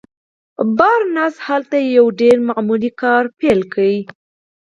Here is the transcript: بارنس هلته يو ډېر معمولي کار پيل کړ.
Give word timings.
بارنس 0.77 1.35
هلته 1.47 1.77
يو 1.97 2.05
ډېر 2.21 2.37
معمولي 2.47 2.91
کار 3.01 3.23
پيل 3.39 3.59
کړ. 3.73 3.89